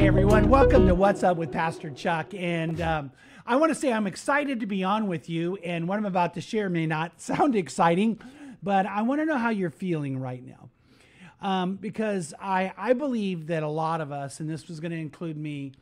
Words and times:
Hey 0.00 0.06
everyone, 0.06 0.48
welcome 0.48 0.86
to 0.86 0.94
What's 0.94 1.22
Up 1.22 1.36
with 1.36 1.52
Pastor 1.52 1.90
Chuck. 1.90 2.32
And 2.32 2.80
um, 2.80 3.12
I 3.46 3.56
want 3.56 3.70
to 3.70 3.78
say 3.78 3.92
I'm 3.92 4.06
excited 4.06 4.60
to 4.60 4.66
be 4.66 4.82
on 4.82 5.08
with 5.08 5.28
you. 5.28 5.56
And 5.56 5.86
what 5.86 5.98
I'm 5.98 6.06
about 6.06 6.32
to 6.34 6.40
share 6.40 6.70
may 6.70 6.86
not 6.86 7.20
sound 7.20 7.54
exciting, 7.54 8.18
but 8.62 8.86
I 8.86 9.02
want 9.02 9.20
to 9.20 9.26
know 9.26 9.36
how 9.36 9.50
you're 9.50 9.68
feeling 9.68 10.18
right 10.18 10.42
now. 10.42 10.70
Um, 11.46 11.74
because 11.74 12.32
I, 12.40 12.72
I 12.78 12.94
believe 12.94 13.48
that 13.48 13.62
a 13.62 13.68
lot 13.68 14.00
of 14.00 14.10
us, 14.10 14.40
and 14.40 14.48
this 14.48 14.68
was 14.68 14.80
going 14.80 14.92
to 14.92 14.96
include 14.96 15.36
me, 15.36 15.72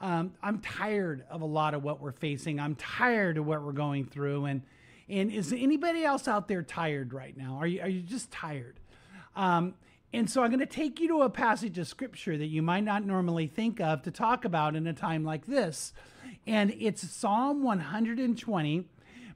um, 0.00 0.32
I'm 0.42 0.58
tired 0.58 1.24
of 1.30 1.42
a 1.42 1.46
lot 1.46 1.74
of 1.74 1.84
what 1.84 2.00
we're 2.00 2.10
facing. 2.10 2.58
I'm 2.58 2.74
tired 2.74 3.38
of 3.38 3.46
what 3.46 3.62
we're 3.62 3.70
going 3.70 4.06
through. 4.06 4.46
And, 4.46 4.62
and 5.08 5.30
is 5.30 5.52
anybody 5.52 6.02
else 6.02 6.26
out 6.26 6.48
there 6.48 6.64
tired 6.64 7.12
right 7.12 7.36
now? 7.36 7.58
Are 7.60 7.66
you, 7.68 7.80
are 7.80 7.88
you 7.88 8.00
just 8.00 8.32
tired? 8.32 8.80
Um, 9.36 9.74
and 10.12 10.30
so 10.30 10.42
I'm 10.42 10.48
going 10.48 10.60
to 10.60 10.66
take 10.66 11.00
you 11.00 11.08
to 11.08 11.22
a 11.22 11.30
passage 11.30 11.78
of 11.78 11.86
scripture 11.86 12.36
that 12.38 12.46
you 12.46 12.62
might 12.62 12.84
not 12.84 13.04
normally 13.04 13.46
think 13.46 13.80
of 13.80 14.02
to 14.02 14.10
talk 14.10 14.44
about 14.44 14.74
in 14.74 14.86
a 14.86 14.94
time 14.94 15.22
like 15.22 15.46
this. 15.46 15.92
And 16.46 16.74
it's 16.78 17.08
Psalm 17.10 17.62
120. 17.62 18.84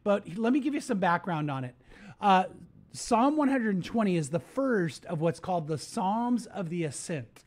But 0.02 0.36
let 0.38 0.52
me 0.52 0.60
give 0.60 0.74
you 0.74 0.80
some 0.80 0.98
background 0.98 1.50
on 1.50 1.64
it. 1.64 1.74
Uh, 2.20 2.44
Psalm 2.92 3.36
120 3.36 4.16
is 4.16 4.30
the 4.30 4.40
first 4.40 5.04
of 5.06 5.20
what's 5.20 5.40
called 5.40 5.66
the 5.66 5.78
Psalms 5.78 6.46
of 6.46 6.70
the 6.70 6.84
Ascent. 6.84 7.44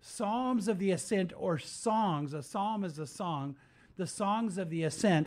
Psalms 0.00 0.68
of 0.68 0.78
the 0.78 0.90
Ascent 0.90 1.32
or 1.36 1.58
songs. 1.58 2.34
A 2.34 2.42
psalm 2.42 2.84
is 2.84 2.98
a 2.98 3.06
song. 3.06 3.56
The 4.00 4.06
songs 4.06 4.56
of 4.56 4.70
the 4.70 4.84
ascent. 4.84 5.26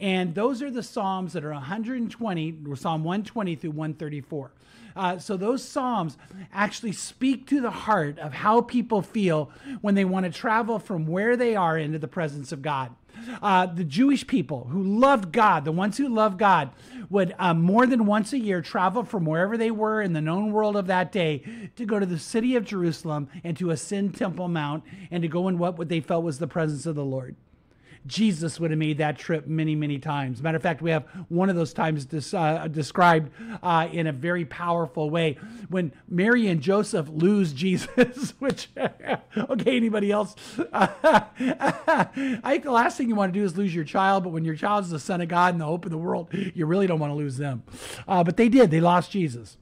And 0.00 0.34
those 0.34 0.60
are 0.60 0.72
the 0.72 0.82
Psalms 0.82 1.34
that 1.34 1.44
are 1.44 1.52
120, 1.52 2.58
Psalm 2.74 3.04
120 3.04 3.54
through 3.54 3.70
134. 3.70 4.50
Uh, 4.96 5.18
so 5.18 5.36
those 5.36 5.62
Psalms 5.62 6.18
actually 6.52 6.90
speak 6.90 7.46
to 7.46 7.60
the 7.60 7.70
heart 7.70 8.18
of 8.18 8.32
how 8.32 8.60
people 8.60 9.02
feel 9.02 9.52
when 9.82 9.94
they 9.94 10.04
want 10.04 10.26
to 10.26 10.32
travel 10.32 10.80
from 10.80 11.06
where 11.06 11.36
they 11.36 11.54
are 11.54 11.78
into 11.78 12.00
the 12.00 12.08
presence 12.08 12.50
of 12.50 12.60
God. 12.60 12.90
Uh, 13.40 13.66
the 13.66 13.84
Jewish 13.84 14.26
people 14.26 14.64
who 14.64 14.82
loved 14.82 15.30
God, 15.30 15.64
the 15.64 15.70
ones 15.70 15.96
who 15.96 16.08
loved 16.08 16.40
God, 16.40 16.70
would 17.10 17.36
uh, 17.38 17.54
more 17.54 17.86
than 17.86 18.04
once 18.04 18.32
a 18.32 18.38
year 18.40 18.60
travel 18.60 19.04
from 19.04 19.26
wherever 19.26 19.56
they 19.56 19.70
were 19.70 20.02
in 20.02 20.12
the 20.12 20.20
known 20.20 20.50
world 20.50 20.76
of 20.76 20.88
that 20.88 21.12
day 21.12 21.70
to 21.76 21.86
go 21.86 22.00
to 22.00 22.06
the 22.06 22.18
city 22.18 22.56
of 22.56 22.64
Jerusalem 22.64 23.28
and 23.44 23.56
to 23.58 23.70
ascend 23.70 24.16
Temple 24.16 24.48
Mount 24.48 24.82
and 25.12 25.22
to 25.22 25.28
go 25.28 25.46
in 25.46 25.56
what, 25.56 25.78
what 25.78 25.88
they 25.88 26.00
felt 26.00 26.24
was 26.24 26.40
the 26.40 26.48
presence 26.48 26.84
of 26.84 26.96
the 26.96 27.04
Lord. 27.04 27.36
Jesus 28.08 28.58
would 28.58 28.70
have 28.70 28.78
made 28.78 28.98
that 28.98 29.18
trip 29.18 29.46
many, 29.46 29.76
many 29.76 29.98
times. 29.98 30.42
Matter 30.42 30.56
of 30.56 30.62
fact, 30.62 30.80
we 30.80 30.90
have 30.90 31.04
one 31.28 31.50
of 31.50 31.56
those 31.56 31.72
times 31.72 32.06
uh, 32.34 32.66
described 32.68 33.30
uh, 33.62 33.88
in 33.92 34.06
a 34.06 34.12
very 34.12 34.44
powerful 34.46 35.10
way 35.10 35.36
when 35.68 35.92
Mary 36.08 36.48
and 36.48 36.60
Joseph 36.60 37.08
lose 37.08 37.52
Jesus. 37.58 38.34
Which, 38.38 38.68
okay, 39.36 39.76
anybody 39.76 40.10
else? 40.10 40.34
I 40.72 42.08
think 42.44 42.64
the 42.64 42.72
last 42.72 42.96
thing 42.96 43.08
you 43.08 43.14
want 43.14 43.32
to 43.32 43.38
do 43.38 43.44
is 43.44 43.56
lose 43.56 43.74
your 43.74 43.84
child, 43.84 44.24
but 44.24 44.30
when 44.30 44.44
your 44.44 44.56
child 44.56 44.84
is 44.84 44.90
the 44.90 44.98
Son 44.98 45.20
of 45.20 45.28
God 45.28 45.54
and 45.54 45.60
the 45.60 45.66
hope 45.66 45.84
of 45.84 45.90
the 45.90 45.98
world, 45.98 46.28
you 46.32 46.66
really 46.66 46.86
don't 46.86 46.98
want 46.98 47.10
to 47.10 47.16
lose 47.16 47.36
them. 47.36 47.62
Uh, 48.08 48.24
but 48.24 48.36
they 48.36 48.48
did; 48.48 48.70
they 48.70 48.80
lost 48.80 49.10
Jesus. 49.10 49.58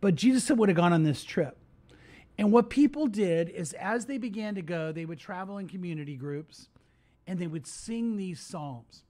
But 0.00 0.14
Jesus 0.14 0.50
would 0.50 0.68
have 0.68 0.76
gone 0.76 0.92
on 0.92 1.02
this 1.02 1.24
trip. 1.24 1.56
And 2.38 2.52
what 2.52 2.70
people 2.70 3.06
did 3.06 3.50
is, 3.50 3.74
as 3.74 4.06
they 4.06 4.16
began 4.16 4.54
to 4.54 4.62
go, 4.62 4.92
they 4.92 5.04
would 5.04 5.18
travel 5.18 5.58
in 5.58 5.68
community 5.68 6.16
groups 6.16 6.68
and 7.30 7.38
they 7.38 7.46
would 7.46 7.64
sing 7.64 8.16
these 8.16 8.40
psalms. 8.40 9.04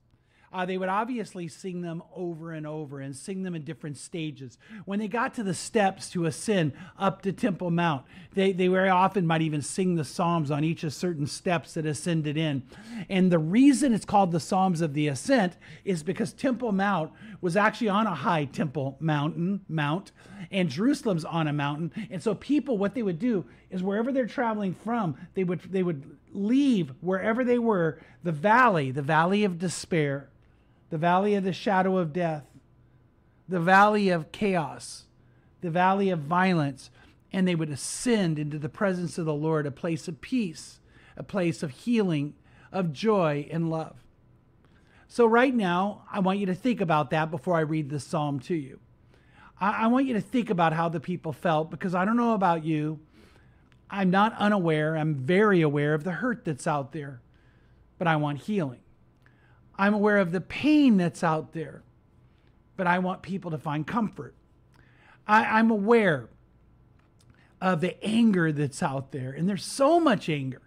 Uh, 0.53 0.63
they 0.63 0.77
would 0.77 0.89
obviously 0.89 1.47
sing 1.47 1.81
them 1.81 2.03
over 2.15 2.51
and 2.51 2.67
over 2.67 2.99
and 2.99 3.15
sing 3.15 3.41
them 3.41 3.55
in 3.55 3.63
different 3.63 3.97
stages. 3.97 4.59
When 4.85 4.99
they 4.99 5.07
got 5.07 5.33
to 5.35 5.43
the 5.43 5.55
steps 5.55 6.11
to 6.11 6.25
ascend 6.25 6.73
up 6.99 7.23
to 7.23 7.31
Temple 7.31 7.71
Mount, 7.71 8.05
they, 8.35 8.51
they 8.51 8.67
very 8.67 8.89
often 8.89 9.25
might 9.25 9.41
even 9.41 9.63
sing 9.63 9.95
the 9.95 10.03
Psalms 10.03 10.51
on 10.51 10.63
each 10.63 10.83
of 10.83 10.93
certain 10.93 11.25
steps 11.25 11.73
that 11.73 11.87
ascended 11.87 12.37
in. 12.37 12.61
And 13.09 13.31
the 13.31 13.39
reason 13.39 13.91
it's 13.91 14.05
called 14.05 14.31
the 14.31 14.39
Psalms 14.39 14.81
of 14.81 14.93
the 14.93 15.07
Ascent 15.07 15.57
is 15.83 16.03
because 16.03 16.31
Temple 16.31 16.73
Mount 16.73 17.11
was 17.39 17.57
actually 17.57 17.89
on 17.89 18.05
a 18.05 18.13
high 18.13 18.45
temple 18.45 18.97
mountain, 18.99 19.61
mount, 19.67 20.11
and 20.51 20.69
Jerusalem's 20.69 21.25
on 21.25 21.47
a 21.47 21.53
mountain. 21.53 21.91
And 22.11 22.21
so 22.21 22.35
people, 22.35 22.77
what 22.77 22.93
they 22.93 23.01
would 23.01 23.19
do 23.19 23.45
is 23.71 23.81
wherever 23.81 24.11
they're 24.11 24.27
traveling 24.27 24.75
from, 24.75 25.15
they 25.33 25.43
would 25.43 25.61
they 25.71 25.81
would 25.81 26.17
leave 26.31 26.93
wherever 27.01 27.43
they 27.43 27.59
were, 27.59 27.99
the 28.23 28.31
valley, 28.31 28.91
the 28.91 29.01
valley 29.01 29.43
of 29.43 29.59
despair, 29.59 30.29
the 30.89 30.97
valley 30.97 31.35
of 31.35 31.43
the 31.43 31.53
shadow 31.53 31.97
of 31.97 32.13
death, 32.13 32.45
the 33.47 33.59
valley 33.59 34.09
of 34.09 34.31
chaos, 34.31 35.05
the 35.61 35.69
valley 35.69 36.09
of 36.09 36.19
violence, 36.19 36.89
and 37.33 37.47
they 37.47 37.55
would 37.55 37.69
ascend 37.69 38.37
into 38.37 38.59
the 38.59 38.69
presence 38.69 39.17
of 39.17 39.25
the 39.25 39.33
Lord, 39.33 39.65
a 39.65 39.71
place 39.71 40.07
of 40.07 40.21
peace, 40.21 40.79
a 41.15 41.23
place 41.23 41.63
of 41.63 41.71
healing, 41.71 42.33
of 42.71 42.93
joy 42.93 43.47
and 43.51 43.69
love. 43.69 43.95
So, 45.07 45.25
right 45.25 45.53
now, 45.53 46.03
I 46.11 46.19
want 46.19 46.39
you 46.39 46.45
to 46.45 46.55
think 46.55 46.79
about 46.79 47.09
that 47.09 47.31
before 47.31 47.57
I 47.57 47.61
read 47.61 47.89
this 47.89 48.05
psalm 48.05 48.39
to 48.41 48.55
you. 48.55 48.79
I, 49.59 49.83
I 49.83 49.87
want 49.87 50.05
you 50.05 50.13
to 50.13 50.21
think 50.21 50.49
about 50.49 50.73
how 50.73 50.87
the 50.89 50.99
people 50.99 51.33
felt 51.33 51.69
because 51.69 51.93
I 51.93 52.05
don't 52.05 52.17
know 52.17 52.33
about 52.33 52.63
you. 52.63 52.99
I'm 53.91 54.09
not 54.09 54.33
unaware, 54.37 54.95
I'm 54.95 55.15
very 55.15 55.61
aware 55.61 55.93
of 55.93 56.05
the 56.05 56.11
hurt 56.11 56.45
that's 56.45 56.65
out 56.65 56.93
there, 56.93 57.21
but 57.99 58.07
I 58.07 58.15
want 58.15 58.39
healing. 58.39 58.79
I'm 59.77 59.93
aware 59.93 60.17
of 60.17 60.31
the 60.31 60.39
pain 60.39 60.95
that's 60.95 61.23
out 61.23 61.51
there, 61.51 61.83
but 62.77 62.87
I 62.87 62.99
want 62.99 63.21
people 63.21 63.51
to 63.51 63.57
find 63.57 63.85
comfort. 63.85 64.33
I, 65.27 65.59
am 65.59 65.71
aware 65.71 66.29
of 67.59 67.81
the 67.81 68.01
anger 68.03 68.53
that's 68.53 68.81
out 68.81 69.11
there, 69.11 69.31
and 69.31 69.47
there's 69.47 69.65
so 69.65 69.99
much 69.99 70.29
anger. 70.29 70.61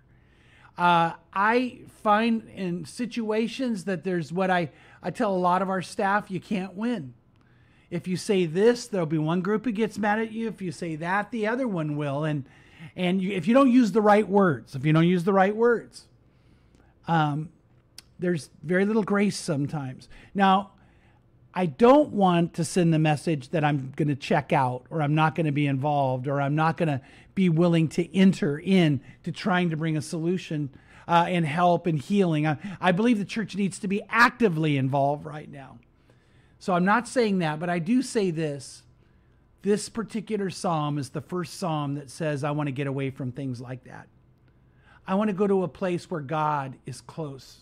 Uh, 0.76 1.12
I 1.32 1.80
find 2.02 2.46
in 2.54 2.84
situations 2.84 3.84
that 3.84 4.04
there's 4.04 4.32
what 4.32 4.50
I, 4.50 4.70
I 5.02 5.10
tell 5.10 5.34
a 5.34 5.38
lot 5.38 5.62
of 5.62 5.70
our 5.70 5.82
staff 5.82 6.30
you 6.30 6.40
can't 6.40 6.74
win. 6.74 7.14
If 7.90 8.06
you 8.06 8.16
say 8.16 8.44
this, 8.44 8.86
there'll 8.86 9.06
be 9.06 9.18
one 9.18 9.40
group 9.40 9.64
who 9.64 9.72
gets 9.72 9.98
mad 9.98 10.18
at 10.18 10.32
you. 10.32 10.48
If 10.48 10.60
you 10.60 10.72
say 10.72 10.96
that, 10.96 11.30
the 11.30 11.46
other 11.46 11.68
one 11.68 11.96
will. 11.96 12.24
And, 12.24 12.44
and 12.96 13.20
you, 13.20 13.32
if 13.32 13.46
you 13.46 13.54
don't 13.54 13.70
use 13.70 13.92
the 13.92 14.00
right 14.00 14.28
words, 14.28 14.74
if 14.74 14.84
you 14.84 14.92
don't 14.92 15.06
use 15.06 15.24
the 15.24 15.32
right 15.32 15.54
words, 15.54 16.06
um, 17.08 17.50
there's 18.18 18.50
very 18.62 18.84
little 18.84 19.02
grace 19.02 19.36
sometimes. 19.36 20.08
Now, 20.34 20.70
I 21.56 21.66
don't 21.66 22.10
want 22.10 22.54
to 22.54 22.64
send 22.64 22.92
the 22.92 22.98
message 22.98 23.50
that 23.50 23.62
I'm 23.62 23.92
going 23.94 24.08
to 24.08 24.16
check 24.16 24.52
out 24.52 24.86
or 24.90 25.02
I'm 25.02 25.14
not 25.14 25.34
going 25.34 25.46
to 25.46 25.52
be 25.52 25.66
involved 25.66 26.26
or 26.26 26.40
I'm 26.40 26.56
not 26.56 26.76
going 26.76 26.88
to 26.88 27.00
be 27.34 27.48
willing 27.48 27.88
to 27.90 28.16
enter 28.16 28.58
in 28.58 29.00
to 29.22 29.30
trying 29.30 29.70
to 29.70 29.76
bring 29.76 29.96
a 29.96 30.02
solution 30.02 30.70
uh, 31.06 31.26
and 31.28 31.46
help 31.46 31.86
and 31.86 31.98
healing. 31.98 32.46
I, 32.46 32.56
I 32.80 32.92
believe 32.92 33.18
the 33.18 33.24
church 33.24 33.54
needs 33.54 33.78
to 33.80 33.88
be 33.88 34.02
actively 34.08 34.76
involved 34.76 35.24
right 35.24 35.50
now. 35.50 35.78
So 36.58 36.72
I'm 36.72 36.84
not 36.84 37.06
saying 37.06 37.38
that, 37.40 37.60
but 37.60 37.68
I 37.68 37.78
do 37.78 38.02
say 38.02 38.30
this. 38.30 38.83
This 39.64 39.88
particular 39.88 40.50
psalm 40.50 40.98
is 40.98 41.08
the 41.08 41.22
first 41.22 41.54
psalm 41.54 41.94
that 41.94 42.10
says, 42.10 42.44
I 42.44 42.50
want 42.50 42.66
to 42.66 42.72
get 42.72 42.86
away 42.86 43.08
from 43.08 43.32
things 43.32 43.62
like 43.62 43.84
that. 43.84 44.08
I 45.06 45.14
want 45.14 45.28
to 45.28 45.34
go 45.34 45.46
to 45.46 45.62
a 45.62 45.68
place 45.68 46.10
where 46.10 46.20
God 46.20 46.74
is 46.84 47.00
close. 47.00 47.60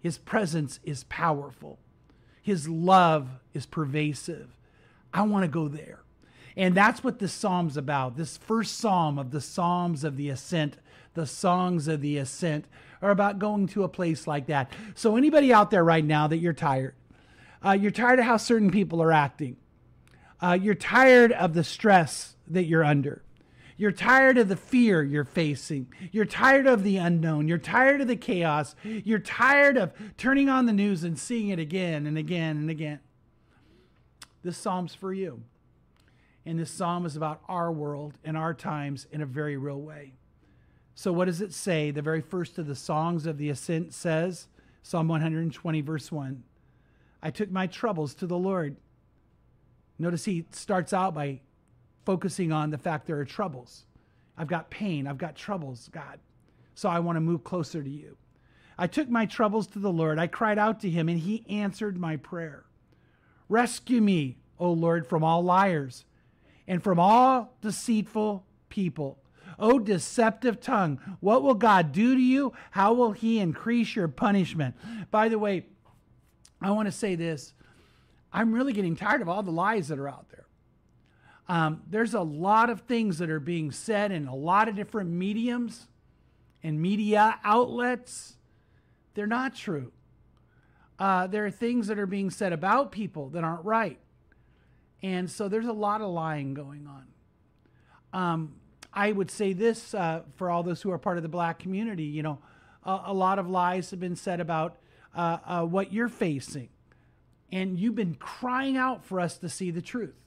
His 0.00 0.16
presence 0.16 0.80
is 0.84 1.04
powerful. 1.04 1.78
His 2.40 2.66
love 2.66 3.28
is 3.52 3.66
pervasive. 3.66 4.56
I 5.12 5.22
want 5.22 5.44
to 5.44 5.48
go 5.48 5.68
there. 5.68 6.00
And 6.56 6.74
that's 6.74 7.04
what 7.04 7.18
this 7.18 7.34
psalm's 7.34 7.76
about. 7.76 8.16
This 8.16 8.38
first 8.38 8.78
psalm 8.78 9.18
of 9.18 9.32
the 9.32 9.40
Psalms 9.42 10.04
of 10.04 10.16
the 10.16 10.30
Ascent, 10.30 10.78
the 11.12 11.26
songs 11.26 11.88
of 11.88 12.00
the 12.00 12.16
ascent, 12.16 12.64
are 13.02 13.10
about 13.10 13.38
going 13.38 13.66
to 13.68 13.84
a 13.84 13.88
place 13.88 14.26
like 14.26 14.46
that. 14.46 14.72
So, 14.94 15.16
anybody 15.16 15.52
out 15.52 15.70
there 15.70 15.84
right 15.84 16.04
now 16.04 16.26
that 16.28 16.38
you're 16.38 16.54
tired, 16.54 16.94
uh, 17.62 17.72
you're 17.72 17.90
tired 17.90 18.18
of 18.18 18.24
how 18.24 18.38
certain 18.38 18.70
people 18.70 19.02
are 19.02 19.12
acting, 19.12 19.58
uh, 20.42 20.58
you're 20.60 20.74
tired 20.74 21.32
of 21.32 21.54
the 21.54 21.64
stress 21.64 22.36
that 22.48 22.64
you're 22.64 22.84
under, 22.84 23.22
you're 23.76 23.92
tired 23.92 24.38
of 24.38 24.48
the 24.48 24.56
fear 24.56 25.02
you're 25.02 25.24
facing. 25.24 25.88
You're 26.12 26.24
tired 26.24 26.66
of 26.66 26.84
the 26.84 26.98
unknown. 26.98 27.48
You're 27.48 27.58
tired 27.58 28.00
of 28.00 28.06
the 28.06 28.14
chaos. 28.14 28.76
You're 28.84 29.18
tired 29.18 29.76
of 29.76 29.92
turning 30.16 30.48
on 30.48 30.66
the 30.66 30.72
news 30.72 31.02
and 31.02 31.18
seeing 31.18 31.48
it 31.48 31.58
again 31.58 32.06
and 32.06 32.16
again 32.16 32.58
and 32.58 32.70
again. 32.70 33.00
This 34.44 34.56
psalm's 34.56 34.94
for 34.94 35.12
you. 35.12 35.42
And 36.44 36.58
this 36.58 36.70
psalm 36.70 37.06
is 37.06 37.16
about 37.16 37.40
our 37.48 37.72
world 37.72 38.18
and 38.24 38.36
our 38.36 38.54
times 38.54 39.06
in 39.10 39.20
a 39.20 39.26
very 39.26 39.56
real 39.56 39.80
way. 39.80 40.12
So, 40.94 41.12
what 41.12 41.24
does 41.24 41.40
it 41.40 41.52
say? 41.52 41.90
The 41.90 42.02
very 42.02 42.20
first 42.20 42.58
of 42.58 42.66
the 42.66 42.74
songs 42.74 43.26
of 43.26 43.38
the 43.38 43.48
ascent 43.48 43.94
says, 43.94 44.48
Psalm 44.82 45.08
120, 45.08 45.80
verse 45.80 46.12
1 46.12 46.42
I 47.22 47.30
took 47.30 47.50
my 47.50 47.66
troubles 47.66 48.14
to 48.14 48.26
the 48.26 48.38
Lord. 48.38 48.76
Notice 50.02 50.24
he 50.24 50.46
starts 50.50 50.92
out 50.92 51.14
by 51.14 51.38
focusing 52.04 52.50
on 52.50 52.70
the 52.70 52.76
fact 52.76 53.06
there 53.06 53.20
are 53.20 53.24
troubles. 53.24 53.84
I've 54.36 54.48
got 54.48 54.68
pain. 54.68 55.06
I've 55.06 55.16
got 55.16 55.36
troubles, 55.36 55.88
God. 55.92 56.18
So 56.74 56.88
I 56.88 56.98
want 56.98 57.14
to 57.14 57.20
move 57.20 57.44
closer 57.44 57.80
to 57.80 57.88
you. 57.88 58.16
I 58.76 58.88
took 58.88 59.08
my 59.08 59.26
troubles 59.26 59.68
to 59.68 59.78
the 59.78 59.92
Lord. 59.92 60.18
I 60.18 60.26
cried 60.26 60.58
out 60.58 60.80
to 60.80 60.90
him, 60.90 61.08
and 61.08 61.20
he 61.20 61.46
answered 61.48 61.96
my 61.96 62.16
prayer. 62.16 62.64
Rescue 63.48 64.00
me, 64.00 64.38
O 64.58 64.72
Lord, 64.72 65.06
from 65.06 65.22
all 65.22 65.44
liars 65.44 66.04
and 66.66 66.82
from 66.82 66.98
all 66.98 67.54
deceitful 67.60 68.44
people. 68.70 69.20
O 69.56 69.78
deceptive 69.78 70.60
tongue, 70.60 70.98
what 71.20 71.44
will 71.44 71.54
God 71.54 71.92
do 71.92 72.16
to 72.16 72.20
you? 72.20 72.54
How 72.72 72.92
will 72.92 73.12
he 73.12 73.38
increase 73.38 73.94
your 73.94 74.08
punishment? 74.08 74.74
By 75.12 75.28
the 75.28 75.38
way, 75.38 75.66
I 76.60 76.72
want 76.72 76.86
to 76.86 76.92
say 76.92 77.14
this. 77.14 77.52
I'm 78.32 78.52
really 78.52 78.72
getting 78.72 78.96
tired 78.96 79.20
of 79.20 79.28
all 79.28 79.42
the 79.42 79.50
lies 79.52 79.88
that 79.88 79.98
are 79.98 80.08
out 80.08 80.26
there. 80.30 80.46
Um, 81.48 81.82
there's 81.90 82.14
a 82.14 82.20
lot 82.20 82.70
of 82.70 82.82
things 82.82 83.18
that 83.18 83.28
are 83.28 83.40
being 83.40 83.72
said 83.72 84.12
in 84.12 84.26
a 84.26 84.34
lot 84.34 84.68
of 84.68 84.76
different 84.76 85.10
mediums 85.10 85.88
and 86.62 86.80
media 86.80 87.38
outlets. 87.44 88.36
They're 89.14 89.26
not 89.26 89.54
true. 89.54 89.92
Uh, 90.98 91.26
there 91.26 91.44
are 91.44 91.50
things 91.50 91.88
that 91.88 91.98
are 91.98 92.06
being 92.06 92.30
said 92.30 92.52
about 92.52 92.92
people 92.92 93.28
that 93.30 93.42
aren't 93.42 93.64
right. 93.64 93.98
And 95.02 95.30
so 95.30 95.48
there's 95.48 95.66
a 95.66 95.72
lot 95.72 96.00
of 96.00 96.10
lying 96.10 96.54
going 96.54 96.86
on. 96.86 97.06
Um, 98.12 98.54
I 98.94 99.10
would 99.10 99.30
say 99.30 99.52
this 99.52 99.94
uh, 99.94 100.22
for 100.36 100.48
all 100.48 100.62
those 100.62 100.80
who 100.80 100.90
are 100.90 100.98
part 100.98 101.16
of 101.16 101.22
the 101.22 101.28
black 101.28 101.58
community 101.58 102.04
you 102.04 102.22
know, 102.22 102.38
a, 102.84 103.00
a 103.06 103.12
lot 103.12 103.38
of 103.38 103.48
lies 103.48 103.90
have 103.90 104.00
been 104.00 104.16
said 104.16 104.40
about 104.40 104.76
uh, 105.14 105.38
uh, 105.44 105.62
what 105.64 105.92
you're 105.92 106.08
facing. 106.08 106.68
And 107.52 107.78
you've 107.78 107.94
been 107.94 108.14
crying 108.14 108.76
out 108.76 109.04
for 109.04 109.20
us 109.20 109.36
to 109.38 109.48
see 109.48 109.70
the 109.70 109.82
truth. 109.82 110.18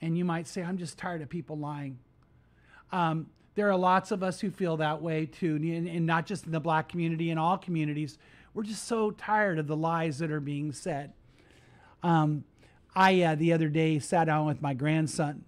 And 0.00 0.16
you 0.16 0.24
might 0.24 0.46
say, 0.46 0.62
I'm 0.62 0.76
just 0.76 0.98
tired 0.98 1.22
of 1.22 1.28
people 1.28 1.56
lying. 1.56 1.98
Um, 2.92 3.30
there 3.54 3.70
are 3.70 3.76
lots 3.76 4.10
of 4.10 4.22
us 4.22 4.40
who 4.40 4.50
feel 4.50 4.76
that 4.78 5.00
way 5.02 5.26
too, 5.26 5.56
and, 5.56 5.88
and 5.88 6.06
not 6.06 6.26
just 6.26 6.46
in 6.46 6.52
the 6.52 6.60
black 6.60 6.88
community, 6.88 7.30
in 7.30 7.38
all 7.38 7.56
communities. 7.58 8.18
We're 8.54 8.64
just 8.64 8.86
so 8.86 9.10
tired 9.10 9.58
of 9.58 9.66
the 9.66 9.76
lies 9.76 10.18
that 10.18 10.30
are 10.30 10.40
being 10.40 10.72
said. 10.72 11.12
Um, 12.02 12.44
I, 12.94 13.22
uh, 13.22 13.34
the 13.34 13.52
other 13.52 13.68
day, 13.68 13.98
sat 13.98 14.24
down 14.24 14.46
with 14.46 14.60
my 14.60 14.74
grandson, 14.74 15.44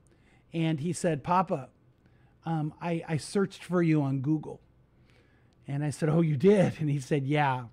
and 0.53 0.81
he 0.81 0.93
said, 0.93 1.23
Papa, 1.23 1.69
um, 2.47 2.73
I, 2.81 3.03
I 3.07 3.17
searched 3.19 3.65
for 3.65 3.83
you 3.83 4.03
on 4.03 4.21
Google. 4.21 4.61
And 5.67 5.85
I 5.85 5.91
said, 5.91 6.09
Oh, 6.09 6.21
you 6.21 6.37
did? 6.37 6.75
And 6.79 6.91
he 6.91 7.01
said, 7.01 7.27
Yeah. 7.27 7.65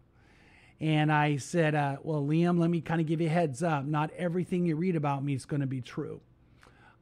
And 0.81 1.09
I 1.11 1.37
said, 1.37 1.75
uh, 1.75 1.97
Well, 2.03 2.23
Liam, 2.23 2.59
let 2.59 2.69
me 2.69 2.81
kind 2.81 2.99
of 2.99 3.07
give 3.07 3.21
you 3.21 3.27
a 3.27 3.31
heads 3.31 3.63
up. 3.63 3.85
Not 3.85 4.11
everything 4.17 4.65
you 4.65 4.75
read 4.75 4.97
about 4.97 5.23
me 5.23 5.33
is 5.33 5.45
going 5.45 5.61
to 5.61 5.67
be 5.67 5.79
true. 5.79 6.19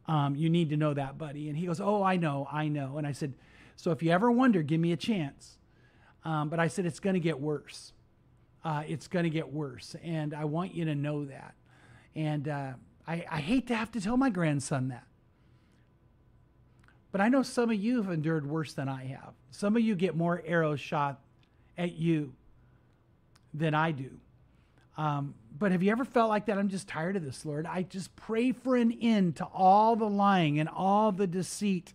Um, 0.08 0.36
you 0.36 0.50
need 0.50 0.70
to 0.70 0.78
know 0.78 0.94
that, 0.94 1.18
buddy. 1.18 1.50
And 1.50 1.58
he 1.58 1.66
goes, 1.66 1.82
Oh, 1.82 2.04
I 2.04 2.18
know, 2.18 2.48
I 2.52 2.68
know. 2.68 3.00
And 3.00 3.08
I 3.08 3.14
said, 3.14 3.34
So 3.76 3.90
if 3.90 4.04
you 4.04 4.12
ever 4.12 4.30
wonder, 4.30 4.62
give 4.62 4.80
me 4.80 4.92
a 4.92 4.98
chance. 4.98 5.58
Um, 6.24 6.50
but 6.50 6.60
I 6.60 6.68
said, 6.68 6.86
It's 6.86 7.00
going 7.00 7.16
to 7.16 7.20
get 7.20 7.40
worse 7.40 7.94
uh, 8.64 8.84
it's 8.88 9.08
going 9.08 9.24
to 9.24 9.30
get 9.30 9.52
worse. 9.52 9.96
And 10.04 10.34
I 10.34 10.46
want 10.46 10.76
you 10.76 10.86
to 10.86 10.96
know 10.96 11.26
that. 11.26 11.56
And 12.16 12.48
uh, 12.48 12.74
I, 13.08 13.26
I 13.30 13.40
hate 13.40 13.68
to 13.68 13.76
have 13.76 13.92
to 13.92 14.02
tell 14.02 14.18
my 14.18 14.30
grandson 14.30 14.90
that. 14.90 15.06
But 17.12 17.22
I 17.22 17.30
know 17.30 17.42
some 17.42 17.72
of 17.72 17.76
you 17.76 18.02
have 18.02 18.12
endured 18.12 18.46
worse 18.46 18.74
than 18.74 18.88
I 18.88 19.06
have. 19.06 19.34
Some 19.52 19.76
of 19.76 19.82
you 19.82 19.96
get 19.96 20.16
more 20.16 20.44
arrows 20.46 20.80
shot 20.80 21.20
at 21.78 21.94
you 21.94 22.34
than 23.54 23.74
I 23.74 23.92
do. 23.92 24.12
Um, 24.98 25.34
but 25.58 25.72
have 25.72 25.82
you 25.82 25.92
ever 25.92 26.06
felt 26.06 26.30
like 26.30 26.48
that? 26.48 26.58
I'm 26.58 26.70
just 26.70 26.88
tired 26.88 27.16
of 27.16 27.24
this, 27.24 27.46
Lord. 27.46 27.66
I 27.66 27.84
just 27.84 28.16
pray 28.16 28.52
for 28.52 28.76
an 28.76 28.92
end 29.02 29.38
to 29.38 29.46
all 29.46 29.96
the 29.96 30.10
lying 30.10 30.60
and 30.60 30.68
all 30.68 31.12
the 31.12 31.28
deceit. 31.28 31.94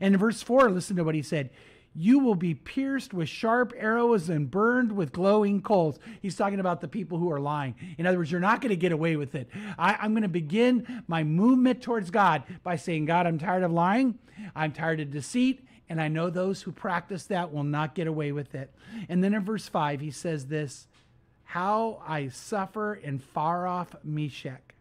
And 0.00 0.14
in 0.14 0.20
verse 0.20 0.42
4, 0.42 0.70
listen 0.70 0.96
to 0.96 1.04
what 1.04 1.14
he 1.14 1.22
said 1.22 1.50
you 1.94 2.20
will 2.20 2.36
be 2.36 2.54
pierced 2.54 3.12
with 3.12 3.28
sharp 3.28 3.72
arrows 3.76 4.28
and 4.28 4.50
burned 4.50 4.92
with 4.92 5.12
glowing 5.12 5.60
coals. 5.60 5.98
He's 6.22 6.36
talking 6.36 6.60
about 6.60 6.80
the 6.80 6.88
people 6.88 7.18
who 7.18 7.32
are 7.32 7.40
lying. 7.40 7.74
In 7.98 8.06
other 8.06 8.18
words, 8.18 8.30
you're 8.30 8.40
not 8.40 8.60
going 8.60 8.70
to 8.70 8.76
get 8.76 8.92
away 8.92 9.16
with 9.16 9.34
it. 9.34 9.48
I, 9.76 10.04
am 10.04 10.12
going 10.12 10.22
to 10.22 10.28
begin 10.28 11.02
my 11.08 11.24
movement 11.24 11.82
towards 11.82 12.10
God 12.10 12.44
by 12.62 12.76
saying, 12.76 13.06
God, 13.06 13.26
I'm 13.26 13.38
tired 13.38 13.64
of 13.64 13.72
lying. 13.72 14.18
I'm 14.54 14.72
tired 14.72 15.00
of 15.00 15.10
deceit. 15.10 15.66
And 15.90 16.00
I 16.00 16.06
know 16.06 16.30
those 16.30 16.62
who 16.62 16.70
practice 16.70 17.24
that 17.24 17.52
will 17.52 17.64
not 17.64 17.96
get 17.96 18.06
away 18.06 18.30
with 18.30 18.54
it. 18.54 18.72
And 19.08 19.22
then 19.24 19.34
in 19.34 19.44
verse 19.44 19.68
5, 19.68 20.00
he 20.00 20.12
says 20.12 20.46
this 20.46 20.86
How 21.42 22.00
I 22.06 22.28
suffer 22.28 22.94
in 22.94 23.18
far 23.18 23.66
off 23.66 23.96
Meshech. 24.04 24.74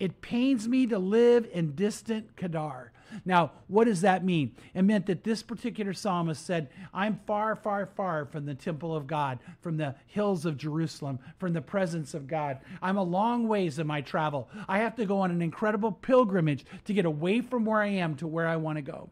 It 0.00 0.22
pains 0.22 0.66
me 0.66 0.86
to 0.86 0.98
live 0.98 1.46
in 1.52 1.74
distant 1.74 2.34
Kedar. 2.36 2.92
Now, 3.24 3.52
what 3.66 3.84
does 3.84 4.00
that 4.02 4.24
mean? 4.24 4.54
It 4.74 4.82
meant 4.82 5.06
that 5.06 5.24
this 5.24 5.42
particular 5.42 5.92
psalmist 5.92 6.44
said, 6.44 6.68
I'm 6.94 7.20
far, 7.26 7.54
far, 7.54 7.86
far 7.86 8.24
from 8.24 8.46
the 8.46 8.54
temple 8.54 8.94
of 8.94 9.06
God, 9.06 9.40
from 9.60 9.76
the 9.76 9.96
hills 10.06 10.46
of 10.46 10.56
Jerusalem, 10.56 11.18
from 11.38 11.52
the 11.52 11.60
presence 11.60 12.14
of 12.14 12.26
God. 12.26 12.58
I'm 12.80 12.96
a 12.96 13.02
long 13.02 13.48
ways 13.48 13.78
in 13.78 13.86
my 13.86 14.00
travel. 14.00 14.48
I 14.66 14.78
have 14.78 14.96
to 14.96 15.06
go 15.06 15.20
on 15.20 15.30
an 15.30 15.42
incredible 15.42 15.92
pilgrimage 15.92 16.64
to 16.84 16.94
get 16.94 17.04
away 17.04 17.40
from 17.42 17.64
where 17.64 17.80
I 17.80 17.88
am 17.88 18.14
to 18.16 18.26
where 18.26 18.46
I 18.46 18.56
want 18.56 18.76
to 18.76 18.82
go. 18.82 19.10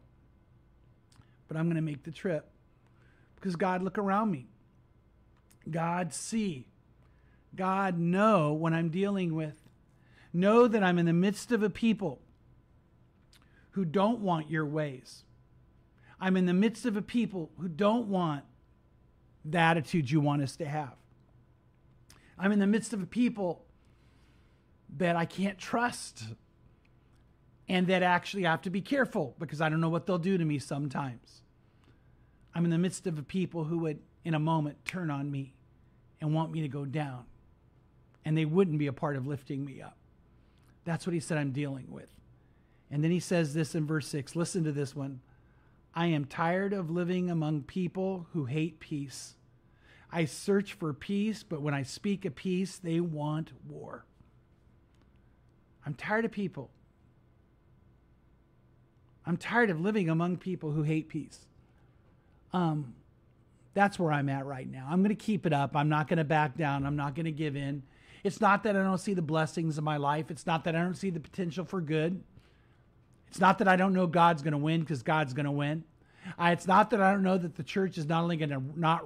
But 1.47 1.57
I'm 1.57 1.65
going 1.65 1.75
to 1.75 1.81
make 1.81 2.03
the 2.03 2.11
trip 2.11 2.49
because 3.35 3.55
God, 3.55 3.81
look 3.83 3.97
around 3.97 4.31
me. 4.31 4.47
God, 5.69 6.13
see. 6.13 6.67
God, 7.55 7.97
know 7.97 8.53
what 8.53 8.73
I'm 8.73 8.89
dealing 8.89 9.35
with. 9.35 9.55
Know 10.33 10.67
that 10.67 10.83
I'm 10.83 10.99
in 10.99 11.05
the 11.05 11.13
midst 11.13 11.51
of 11.51 11.63
a 11.63 11.69
people 11.69 12.19
who 13.71 13.85
don't 13.85 14.19
want 14.19 14.49
your 14.49 14.65
ways. 14.65 15.23
I'm 16.19 16.35
in 16.35 16.45
the 16.45 16.53
midst 16.53 16.85
of 16.85 16.97
a 16.97 17.01
people 17.01 17.51
who 17.59 17.67
don't 17.67 18.07
want 18.07 18.43
the 19.45 19.59
attitude 19.59 20.09
you 20.09 20.19
want 20.19 20.41
us 20.41 20.55
to 20.57 20.65
have. 20.65 20.95
I'm 22.37 22.51
in 22.51 22.59
the 22.59 22.67
midst 22.67 22.93
of 22.93 23.01
a 23.01 23.05
people 23.05 23.65
that 24.97 25.15
I 25.15 25.25
can't 25.25 25.57
trust 25.57 26.23
and 27.69 27.87
that 27.87 28.03
actually 28.03 28.45
I 28.45 28.51
have 28.51 28.61
to 28.63 28.69
be 28.69 28.81
careful 28.81 29.35
because 29.39 29.61
I 29.61 29.69
don't 29.69 29.81
know 29.81 29.89
what 29.89 30.05
they'll 30.05 30.17
do 30.17 30.37
to 30.37 30.45
me 30.45 30.59
sometimes. 30.59 31.41
I'm 32.55 32.63
in 32.63 32.71
the 32.71 32.77
midst 32.77 33.05
of 33.07 33.27
people 33.27 33.65
who 33.65 33.79
would, 33.79 33.99
in 34.23 34.33
a 34.33 34.39
moment, 34.39 34.83
turn 34.85 35.11
on 35.11 35.29
me 35.29 35.53
and 36.21 36.33
want 36.33 36.51
me 36.51 36.61
to 36.61 36.67
go 36.67 36.85
down. 36.85 37.25
And 38.25 38.37
they 38.37 38.45
wouldn't 38.45 38.79
be 38.79 38.87
a 38.87 38.93
part 38.93 39.15
of 39.15 39.27
lifting 39.27 39.63
me 39.63 39.81
up. 39.81 39.97
That's 40.85 41.05
what 41.05 41.13
he 41.13 41.19
said 41.19 41.37
I'm 41.37 41.51
dealing 41.51 41.87
with. 41.89 42.09
And 42.89 43.03
then 43.03 43.11
he 43.11 43.19
says 43.19 43.53
this 43.53 43.75
in 43.75 43.85
verse 43.85 44.07
6. 44.07 44.35
Listen 44.35 44.63
to 44.63 44.71
this 44.71 44.95
one. 44.95 45.19
I 45.93 46.07
am 46.07 46.25
tired 46.25 46.73
of 46.73 46.89
living 46.89 47.29
among 47.29 47.63
people 47.63 48.27
who 48.33 48.45
hate 48.45 48.79
peace. 48.79 49.35
I 50.11 50.25
search 50.25 50.73
for 50.73 50.93
peace, 50.93 51.43
but 51.43 51.61
when 51.61 51.73
I 51.73 51.83
speak 51.83 52.23
of 52.23 52.35
peace, 52.35 52.77
they 52.77 52.99
want 52.99 53.51
war. 53.67 54.05
I'm 55.85 55.93
tired 55.93 56.25
of 56.25 56.31
people. 56.31 56.71
I'm 59.27 59.37
tired 59.37 59.69
of 59.69 59.81
living 59.81 60.09
among 60.09 60.37
people 60.37 60.71
who 60.71 60.83
hate 60.83 61.09
peace. 61.09 61.45
Um, 62.53 62.95
that's 63.73 63.99
where 63.99 64.11
I'm 64.11 64.29
at 64.29 64.45
right 64.45 64.69
now. 64.69 64.87
I'm 64.89 65.03
going 65.03 65.15
to 65.15 65.23
keep 65.23 65.45
it 65.45 65.51
up. 65.51 65.75
I'm 65.75 65.89
not 65.89 66.07
going 66.07 66.17
to 66.17 66.23
back 66.23 66.57
down. 66.57 66.85
I'm 66.85 66.95
not 66.95 67.13
going 67.13 67.25
to 67.25 67.31
give 67.31 67.55
in. 67.57 67.83
It's 68.23 68.39
not 68.39 68.63
that 68.63 68.75
I 68.75 68.81
don't 68.81 68.97
see 68.97 69.13
the 69.13 69.21
blessings 69.21 69.77
of 69.77 69.83
my 69.83 69.97
life. 69.97 70.31
It's 70.31 70.47
not 70.47 70.63
that 70.63 70.75
I 70.75 70.79
don't 70.79 70.95
see 70.95 71.09
the 71.09 71.19
potential 71.19 71.65
for 71.65 71.81
good. 71.81 72.23
It's 73.27 73.39
not 73.39 73.57
that 73.59 73.67
I 73.67 73.75
don't 73.75 73.93
know 73.93 74.07
God's 74.07 74.41
going 74.41 74.53
to 74.53 74.57
win 74.57 74.79
because 74.79 75.03
God's 75.03 75.33
going 75.33 75.45
to 75.45 75.51
win. 75.51 75.83
Uh, 76.39 76.49
it's 76.53 76.65
not 76.65 76.89
that 76.91 77.01
I 77.01 77.11
don't 77.11 77.23
know 77.23 77.37
that 77.37 77.55
the 77.55 77.63
church 77.63 77.97
is 77.97 78.05
not 78.05 78.23
only 78.23 78.37
going 78.37 78.49
to 78.49 78.61
not 78.75 79.05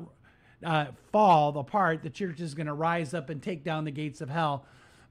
uh, 0.64 0.86
fall 1.12 1.58
apart, 1.58 2.04
the 2.04 2.10
church 2.10 2.40
is 2.40 2.54
going 2.54 2.68
to 2.68 2.74
rise 2.74 3.16
up 3.16 3.30
and 3.30 3.42
take 3.42 3.64
down 3.64 3.86
the 3.86 3.92
gates 3.92 4.22
of 4.22 4.30
hell. 4.30 4.66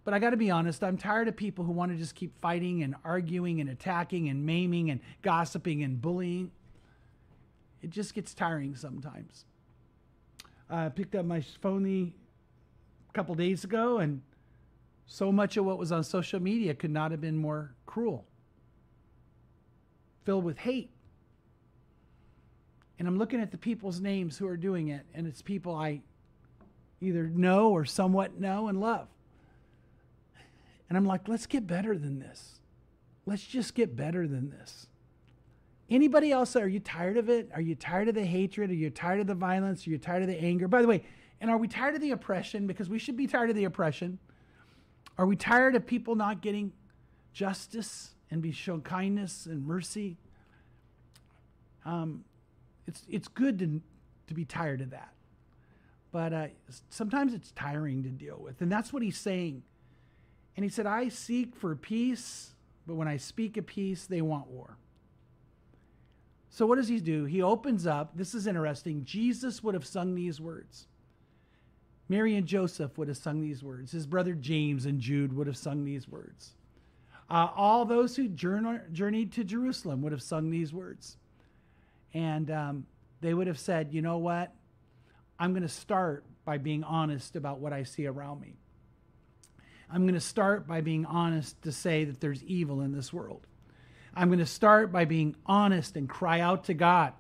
But 0.05 0.15
I 0.15 0.19
got 0.19 0.31
to 0.31 0.37
be 0.37 0.51
honest, 0.51 0.83
I'm 0.83 0.97
tired 0.97 1.29
of 1.29 1.37
people 1.37 1.65
who 1.65 1.73
want 1.73 1.93
to 1.93 1.99
just 1.99 2.15
keep 2.15 2.41
fighting 2.41 2.83
and 2.83 2.95
arguing 3.05 3.61
and 3.61 3.69
attacking 3.69 4.29
and 4.29 4.45
maiming 4.47 4.91
and 4.91 5.01
gossiping 5.23 5.83
and 5.83 6.01
bullying. 6.01 6.51
It 7.83 7.91
just 7.91 8.15
gets 8.15 8.35
tiring 8.35 8.77
sometimes. 8.77 9.45
Uh, 10.71 10.77
I 10.77 10.89
picked 10.89 11.15
up 11.15 11.27
my 11.27 11.41
phone 11.61 11.87
a 11.87 13.13
couple 13.13 13.35
days 13.35 13.65
ago, 13.65 13.99
and 13.99 14.23
so 15.07 15.33
much 15.33 15.57
of 15.57 15.65
what 15.65 15.79
was 15.79 15.93
on 15.93 16.05
social 16.05 16.41
media 16.41 16.75
could 16.75 16.91
not 16.91 17.11
have 17.11 17.21
been 17.21 17.37
more 17.37 17.75
cruel 17.87 18.25
filled 20.25 20.45
with 20.45 20.59
hate. 20.59 20.91
And 22.99 23.09
I'm 23.09 23.19
looking 23.19 23.41
at 23.41 23.51
the 23.51 23.59
people's 23.59 24.01
names 24.01 24.37
who 24.37 24.47
are 24.47 24.57
doing 24.57 24.89
it, 24.89 25.07
and 25.15 25.27
it's 25.27 25.43
people 25.43 25.75
I 25.75 26.03
either 27.01 27.25
know 27.27 27.71
or 27.71 27.85
somewhat 27.85 28.39
know 28.39 28.69
and 28.69 28.81
love. 28.81 29.09
And 30.91 30.99
I'm 30.99 31.07
like, 31.07 31.27
let's 31.29 31.47
get 31.47 31.67
better 31.67 31.97
than 31.97 32.19
this. 32.19 32.61
Let's 33.25 33.47
just 33.47 33.75
get 33.75 33.97
better 33.97 34.29
than 34.29 34.51
this. 34.51 34.89
Anybody 35.89 36.31
else, 36.31 36.55
are 36.55 36.69
you 36.69 36.81
tired 36.81 37.17
of 37.17 37.31
it? 37.31 37.49
Are 37.55 37.63
you 37.63 37.75
tired 37.75 38.09
of 38.09 38.15
the 38.15 38.27
hatred? 38.27 38.71
Are 38.71 38.75
you 38.75 38.91
tired 38.91 39.21
of 39.21 39.27
the 39.27 39.35
violence? 39.35 39.87
Are 39.87 39.91
you 39.91 39.99
tired 39.99 40.23
of 40.23 40.29
the 40.29 40.39
anger? 40.39 40.69
By 40.69 40.83
the 40.83 40.89
way, 40.89 41.05
and 41.41 41.51
are 41.51 41.57
we 41.57 41.69
tired 41.69 41.95
of 41.95 42.03
the 42.03 42.11
oppression? 42.11 42.67
Because 42.67 42.91
we 42.91 42.99
should 42.99 43.17
be 43.17 43.27
tired 43.27 43.49
of 43.49 43.57
the 43.57 43.65
oppression. 43.65 44.19
Are 45.17 45.25
we 45.25 45.37
tired 45.37 45.75
of 45.75 45.87
people 45.87 46.15
not 46.15 46.43
getting 46.43 46.73
justice? 47.33 48.11
and 48.31 48.41
be 48.41 48.53
shown 48.53 48.81
kindness 48.81 49.47
and 49.47 49.67
mercy. 49.67 50.17
Um, 51.85 52.25
it's 52.87 53.03
it's 53.09 53.29
good 53.29 53.59
to 53.59 53.81
to 54.29 54.35
be 54.35 54.45
tired 54.45 54.81
of 54.81 54.91
that, 54.91 55.13
but 56.13 56.33
uh, 56.33 56.47
sometimes 56.89 57.35
it's 57.35 57.51
tiring 57.53 58.03
to 58.05 58.09
deal 58.09 58.39
with, 58.41 58.61
and 58.61 58.71
that's 58.71 58.93
what 58.93 59.03
he's 59.03 59.19
saying. 59.19 59.63
And 60.57 60.65
he 60.65 60.69
said, 60.69 60.87
"I 60.87 61.09
seek 61.09 61.55
for 61.55 61.75
peace, 61.77 62.55
but 62.87 62.95
when 62.95 63.09
I 63.09 63.17
speak 63.17 63.57
of 63.57 63.67
peace, 63.67 64.07
they 64.07 64.21
want 64.21 64.49
war." 64.49 64.77
So, 66.51 66.67
what 66.67 66.77
does 66.77 66.89
he 66.89 67.01
do? 67.01 67.25
He 67.25 67.43
opens 67.43 67.87
up. 67.87 68.17
This 68.17 68.35
is 68.35 68.47
interesting. 68.47 69.05
Jesus 69.05 69.63
would 69.63 69.75
have 69.75 69.87
sung 69.87 70.15
these 70.15 70.41
words. 70.41 70.89
Mary 72.09 72.35
and 72.35 72.45
Joseph 72.45 72.99
would 72.99 73.07
have 73.07 73.17
sung 73.17 73.41
these 73.41 73.63
words. 73.63 73.93
His 73.93 74.05
brother 74.05 74.35
James 74.35 74.85
and 74.85 75.01
Jude 75.01 75.33
would 75.33 75.47
have 75.47 75.57
sung 75.57 75.85
these 75.85 76.09
words. 76.09 76.55
Uh, 77.31 77.49
all 77.55 77.85
those 77.85 78.17
who 78.17 78.27
journeyed 78.27 79.31
to 79.33 79.45
Jerusalem 79.45 80.03
would 80.03 80.11
have 80.11 80.23
sung 80.23 80.51
these 80.51 80.73
words. 80.73 81.17
And 82.13 82.51
um, 82.51 82.87
they 83.21 83.33
would 83.33 83.47
have 83.47 83.61
said, 83.61 83.93
you 83.93 84.03
know 84.03 84.19
what? 84.19 84.53
I'm 85.39 85.53
going 85.53 85.63
to 85.63 85.69
start 85.69 86.25
by 86.45 86.59
being 86.59 86.83
honest 86.83 87.37
about 87.37 87.61
what 87.61 87.73
I 87.73 87.85
see 87.85 88.07
around 88.09 88.41
me. 88.41 88.57
I'm 89.93 90.03
going 90.03 90.15
to 90.15 90.21
start 90.21 90.67
by 90.67 90.81
being 90.81 91.05
honest 91.05 91.61
to 91.63 91.73
say 91.73 92.05
that 92.05 92.21
there's 92.21 92.43
evil 92.45 92.81
in 92.81 92.93
this 92.93 93.13
world. 93.13 93.47
I'm 94.15 94.29
going 94.29 94.39
to 94.39 94.47
start 94.47 94.93
by 94.93 95.05
being 95.05 95.37
honest 95.47 95.97
and 95.97 96.09
cry 96.09 96.41
out 96.41 96.65
to 96.65 96.75
God 96.75 97.13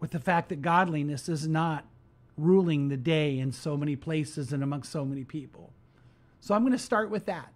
with 0.00 0.10
the 0.10 0.20
fact 0.20 0.48
that 0.48 0.62
godliness 0.62 1.28
is 1.28 1.46
not 1.46 1.84
ruling 2.36 2.88
the 2.88 2.96
day 2.96 3.38
in 3.38 3.52
so 3.52 3.76
many 3.76 3.94
places 3.94 4.52
and 4.52 4.62
among 4.62 4.82
so 4.82 5.04
many 5.04 5.24
people. 5.24 5.72
So 6.40 6.54
I'm 6.54 6.62
going 6.62 6.72
to 6.72 6.78
start 6.78 7.10
with 7.10 7.26
that. 7.26 7.52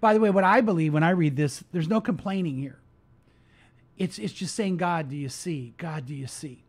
By 0.00 0.14
the 0.14 0.20
way, 0.20 0.30
what 0.30 0.44
I 0.44 0.60
believe 0.60 0.92
when 0.92 1.04
I 1.04 1.10
read 1.10 1.36
this, 1.36 1.62
there's 1.72 1.88
no 1.88 2.00
complaining 2.00 2.58
here. 2.58 2.80
It's, 3.96 4.18
it's 4.18 4.32
just 4.32 4.56
saying, 4.56 4.78
God, 4.78 5.08
do 5.08 5.16
you 5.16 5.28
see? 5.28 5.74
God, 5.76 6.06
do 6.06 6.14
you 6.14 6.26
see? 6.26 6.64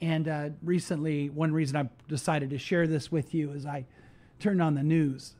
And 0.00 0.28
uh, 0.28 0.50
recently, 0.62 1.30
one 1.30 1.52
reason 1.52 1.76
I 1.76 1.88
decided 2.08 2.50
to 2.50 2.58
share 2.58 2.86
this 2.86 3.10
with 3.10 3.32
you 3.32 3.52
is 3.52 3.64
I 3.64 3.86
turned 4.38 4.62
on 4.62 4.74
the 4.74 4.82
news. 4.82 5.34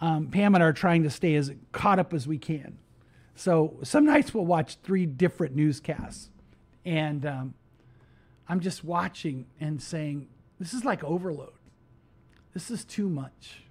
Um, 0.00 0.28
Pam 0.28 0.54
and 0.54 0.62
I 0.62 0.68
are 0.68 0.72
trying 0.72 1.02
to 1.02 1.10
stay 1.10 1.34
as 1.34 1.52
caught 1.72 1.98
up 1.98 2.14
as 2.14 2.26
we 2.26 2.38
can. 2.38 2.78
So 3.34 3.76
some 3.82 4.04
nights 4.04 4.34
we'll 4.34 4.46
watch 4.46 4.76
three 4.82 5.06
different 5.06 5.54
newscasts. 5.54 6.30
And 6.84 7.26
um, 7.26 7.54
I'm 8.48 8.60
just 8.60 8.84
watching 8.84 9.46
and 9.60 9.82
saying, 9.82 10.28
this 10.58 10.72
is 10.72 10.84
like 10.84 11.04
overload. 11.04 11.52
This 12.54 12.70
is 12.70 12.84
too 12.84 13.08
much. 13.08 13.62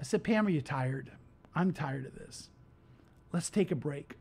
I 0.00 0.02
said, 0.02 0.24
Pam, 0.24 0.46
are 0.46 0.50
you 0.50 0.62
tired? 0.62 1.12
I'm 1.54 1.72
tired 1.72 2.06
of 2.06 2.14
this. 2.14 2.48
Let's 3.32 3.50
take 3.50 3.70
a 3.70 3.76
break. 3.76 4.16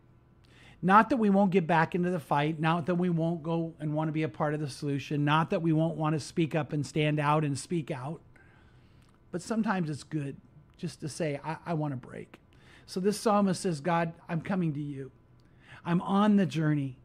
Not 0.81 1.09
that 1.09 1.17
we 1.17 1.29
won't 1.29 1.51
get 1.51 1.67
back 1.67 1.93
into 1.93 2.09
the 2.09 2.19
fight, 2.19 2.59
not 2.59 2.87
that 2.87 2.95
we 2.95 3.09
won't 3.09 3.43
go 3.43 3.73
and 3.79 3.93
want 3.93 4.07
to 4.07 4.11
be 4.11 4.23
a 4.23 4.29
part 4.29 4.53
of 4.53 4.59
the 4.59 4.69
solution, 4.69 5.23
not 5.23 5.51
that 5.51 5.61
we 5.61 5.73
won't 5.73 5.95
want 5.95 6.13
to 6.13 6.19
speak 6.19 6.55
up 6.55 6.73
and 6.73 6.85
stand 6.85 7.19
out 7.19 7.43
and 7.43 7.57
speak 7.57 7.91
out, 7.91 8.21
but 9.31 9.41
sometimes 9.41 9.89
it's 9.89 10.03
good 10.03 10.38
just 10.77 11.01
to 11.01 11.09
say, 11.09 11.39
I, 11.43 11.57
I 11.65 11.73
want 11.73 11.93
to 11.93 11.97
break. 11.97 12.39
So 12.85 13.00
this 13.00 13.19
psalmist 13.19 13.61
says, 13.61 13.79
God, 13.79 14.13
I'm 14.27 14.41
coming 14.41 14.73
to 14.73 14.81
you. 14.81 15.11
I'm 15.85 16.01
on 16.01 16.35
the 16.35 16.45
journey. 16.45 16.97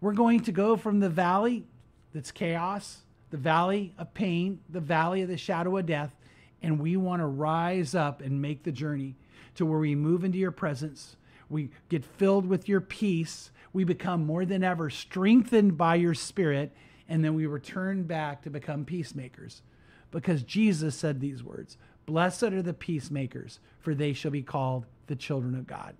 We're 0.00 0.12
going 0.12 0.40
to 0.40 0.52
go 0.52 0.76
from 0.76 1.00
the 1.00 1.08
valley 1.08 1.66
that's 2.14 2.30
chaos, 2.30 2.98
the 3.30 3.36
valley 3.36 3.92
of 3.98 4.14
pain, 4.14 4.60
the 4.68 4.80
valley 4.80 5.22
of 5.22 5.28
the 5.28 5.36
shadow 5.36 5.76
of 5.76 5.86
death, 5.86 6.14
and 6.62 6.80
we 6.80 6.96
want 6.96 7.20
to 7.20 7.26
rise 7.26 7.94
up 7.94 8.20
and 8.20 8.40
make 8.40 8.62
the 8.62 8.72
journey 8.72 9.16
to 9.56 9.66
where 9.66 9.78
we 9.78 9.94
move 9.94 10.24
into 10.24 10.38
your 10.38 10.50
presence. 10.50 11.16
We 11.48 11.70
get 11.88 12.04
filled 12.04 12.46
with 12.46 12.68
your 12.68 12.80
peace. 12.80 13.50
We 13.72 13.84
become 13.84 14.24
more 14.24 14.44
than 14.44 14.64
ever 14.64 14.90
strengthened 14.90 15.76
by 15.76 15.96
your 15.96 16.14
spirit, 16.14 16.72
and 17.08 17.24
then 17.24 17.34
we 17.34 17.46
return 17.46 18.04
back 18.04 18.42
to 18.42 18.50
become 18.50 18.84
peacemakers. 18.84 19.62
Because 20.10 20.42
Jesus 20.42 20.94
said 20.94 21.20
these 21.20 21.42
words 21.42 21.76
Blessed 22.06 22.44
are 22.44 22.62
the 22.62 22.72
peacemakers, 22.72 23.60
for 23.80 23.94
they 23.94 24.12
shall 24.12 24.30
be 24.30 24.42
called 24.42 24.86
the 25.08 25.16
children 25.16 25.54
of 25.54 25.66
God. 25.66 25.94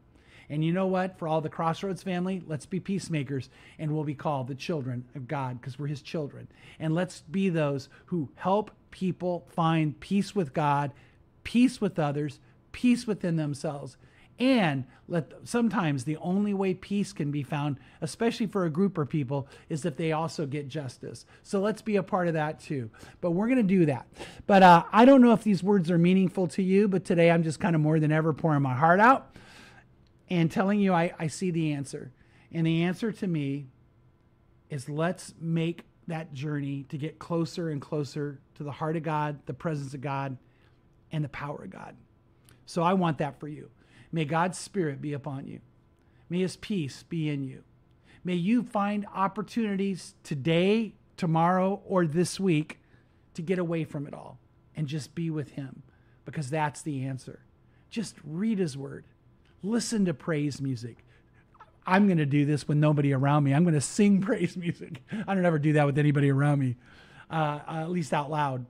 And 0.51 0.65
you 0.65 0.73
know 0.73 0.87
what? 0.87 1.19
For 1.19 1.29
all 1.29 1.41
the 1.41 1.51
Crossroads 1.51 2.03
family, 2.03 2.43
let's 2.47 2.65
be 2.65 2.81
peacemakers 2.81 3.51
and 3.79 3.93
we'll 3.93 4.05
be 4.05 4.15
called 4.15 4.49
the 4.49 4.55
children 4.55 5.05
of 5.15 5.29
God 5.29 5.61
because 5.61 5.79
we're 5.79 5.89
his 5.89 6.01
children. 6.01 6.49
And 6.81 6.95
let's 6.95 7.21
be 7.31 7.51
those 7.51 7.89
who 8.07 8.31
help 8.37 8.71
people 8.91 9.47
find 9.51 10.01
peace 10.01 10.35
with 10.35 10.55
God, 10.55 10.93
peace 11.45 11.81
with 11.81 11.99
others, 11.99 12.41
peace 12.73 13.07
within 13.07 13.37
themselves. 13.37 13.99
And 14.39 14.85
let 15.09 15.33
sometimes 15.45 16.05
the 16.05 16.17
only 16.19 16.55
way 16.55 16.75
peace 16.75 17.13
can 17.13 17.31
be 17.31 17.43
found, 17.43 17.79
especially 18.01 18.47
for 18.47 18.67
a 18.67 18.71
group 18.71 18.97
of 18.97 19.09
people, 19.09 19.49
is 19.69 19.85
if 19.85 19.97
they 19.97 20.13
also 20.13 20.47
get 20.47 20.69
justice. 20.69 21.27
So 21.43 21.61
let's 21.61 21.83
be 21.83 21.97
a 21.97 22.03
part 22.03 22.29
of 22.29 22.35
that 22.35 22.61
too. 22.61 22.91
But 23.21 23.33
we're 23.33 23.49
going 23.49 23.57
to 23.57 23.63
do 23.63 23.87
that. 23.87 24.07
But 24.47 24.63
uh, 24.63 24.85
I 24.93 25.05
don't 25.05 25.23
know 25.23 25.33
if 25.33 25.43
these 25.43 25.63
words 25.63 25.91
are 25.91 25.99
meaningful 25.99 26.47
to 26.49 26.63
you, 26.63 26.87
but 26.87 27.05
today 27.05 27.31
I'm 27.31 27.43
just 27.43 27.59
kind 27.59 27.75
of 27.75 27.81
more 27.81 27.99
than 27.99 28.13
ever 28.13 28.33
pouring 28.33 28.63
my 28.63 28.75
heart 28.75 29.01
out 29.01 29.35
and 30.31 30.51
telling 30.51 30.79
you 30.79 30.93
I, 30.93 31.13
I 31.19 31.27
see 31.27 31.51
the 31.51 31.73
answer. 31.73 32.13
And 32.53 32.67
the 32.67 32.83
answer 32.85 33.11
to 33.11 33.27
me 33.27 33.67
is 34.71 34.89
let's 34.89 35.35
make 35.41 35.85
that 36.07 36.33
journey 36.33 36.85
to 36.91 36.97
get 36.97 37.19
closer 37.19 37.71
and 37.71 37.81
closer 37.81 38.41
to 38.55 38.63
the 38.63 38.73
heart 38.73 38.97
of 38.97 39.03
God, 39.03 39.39
the 39.47 39.55
presence 39.55 39.95
of 39.95 40.01
God, 40.01 40.37
and 41.13 41.25
the 41.25 41.29
power 41.29 41.65
of 41.65 41.71
God. 41.71 41.97
So 42.67 42.83
I 42.83 42.95
want 42.95 43.19
that 43.19 43.41
for 43.41 43.49
you. 43.49 43.71
May 44.13 44.25
God's 44.25 44.59
Spirit 44.59 45.01
be 45.01 45.13
upon 45.13 45.47
you. 45.47 45.61
May 46.29 46.41
His 46.41 46.57
peace 46.57 47.03
be 47.03 47.29
in 47.29 47.45
you. 47.45 47.63
May 48.25 48.35
you 48.35 48.63
find 48.63 49.07
opportunities 49.15 50.15
today, 50.23 50.95
tomorrow, 51.17 51.81
or 51.87 52.07
this 52.07 52.39
week 52.39 52.81
to 53.35 53.43
get 53.43 53.59
away 53.59 53.85
from 53.85 54.07
it 54.07 54.15
all 54.15 54.39
and 54.77 54.87
just 54.87 55.15
be 55.15 55.31
with 55.31 55.53
Him 55.53 55.83
because 56.25 56.51
that's 56.51 56.83
the 56.83 57.05
answer. 57.05 57.41
Just 57.91 58.17
read 58.25 58.59
His 58.59 58.77
Word, 58.77 59.05
listen 59.63 60.05
to 60.07 60.15
praise 60.15 60.61
music. 60.61 61.05
I'm 61.87 62.07
going 62.07 62.19
to 62.19 62.27
do 62.27 62.45
this 62.45 62.69
with 62.69 62.77
nobody 62.77 63.15
around 63.15 63.45
me. 63.45 63.55
I'm 63.55 63.65
going 63.65 63.75
to 63.75 63.81
sing 63.81 64.21
praise 64.23 64.57
music. 64.57 65.03
I 65.27 65.35
don't 65.35 65.47
ever 65.47 65.59
do 65.59 65.73
that 65.75 65.87
with 65.87 65.99
anybody 65.99 66.31
around 66.31 66.59
me, 66.59 66.77
uh, 67.31 67.61
uh, 67.67 67.81
at 67.81 67.91
least 67.91 68.13
out 68.13 68.31
loud. 68.31 68.67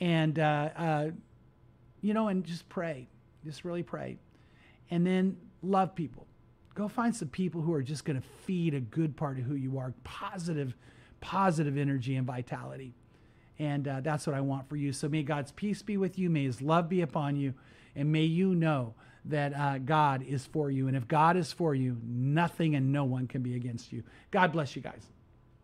And, 0.00 0.38
uh, 0.38 0.70
uh 0.76 1.10
you 2.00 2.14
know, 2.14 2.28
and 2.28 2.44
just 2.44 2.68
pray. 2.68 3.08
Just 3.44 3.64
really 3.64 3.82
pray. 3.82 4.18
And 4.90 5.06
then 5.06 5.36
love 5.62 5.94
people. 5.94 6.26
Go 6.74 6.88
find 6.88 7.14
some 7.14 7.28
people 7.28 7.60
who 7.60 7.72
are 7.72 7.82
just 7.82 8.04
going 8.04 8.20
to 8.20 8.26
feed 8.44 8.74
a 8.74 8.80
good 8.80 9.16
part 9.16 9.38
of 9.38 9.44
who 9.44 9.54
you 9.54 9.78
are 9.78 9.92
positive, 10.04 10.76
positive 11.20 11.76
energy 11.76 12.16
and 12.16 12.26
vitality. 12.26 12.94
And 13.58 13.88
uh, 13.88 14.00
that's 14.00 14.26
what 14.26 14.36
I 14.36 14.40
want 14.40 14.68
for 14.68 14.76
you. 14.76 14.92
So 14.92 15.08
may 15.08 15.24
God's 15.24 15.50
peace 15.50 15.82
be 15.82 15.96
with 15.96 16.18
you. 16.18 16.30
May 16.30 16.44
his 16.44 16.62
love 16.62 16.88
be 16.88 17.00
upon 17.00 17.36
you. 17.36 17.54
And 17.96 18.12
may 18.12 18.22
you 18.22 18.54
know 18.54 18.94
that 19.24 19.54
uh, 19.54 19.78
God 19.78 20.22
is 20.22 20.46
for 20.46 20.70
you. 20.70 20.86
And 20.86 20.96
if 20.96 21.08
God 21.08 21.36
is 21.36 21.52
for 21.52 21.74
you, 21.74 21.96
nothing 22.04 22.76
and 22.76 22.92
no 22.92 23.04
one 23.04 23.26
can 23.26 23.42
be 23.42 23.56
against 23.56 23.92
you. 23.92 24.04
God 24.30 24.52
bless 24.52 24.76
you 24.76 24.82
guys. 24.82 25.02